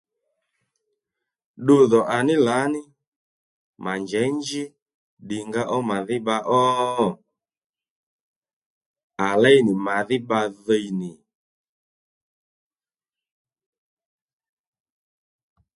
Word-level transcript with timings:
Ddudhò 1.61 1.99
à 2.15 2.17
ní 2.27 2.35
lǎní 2.47 2.81
mà 3.83 3.91
njěy 4.03 4.29
nji 4.37 4.63
ddìnga 5.21 5.61
ó 5.75 5.77
màdhí 5.89 6.17
bba 6.21 6.37
ó? 6.61 6.61
À 9.27 9.29
léy 9.41 9.57
nì 9.65 9.73
màdhí 9.85 10.17
bba 10.25 10.39
dhiy 10.65 10.87
nì 10.99 11.11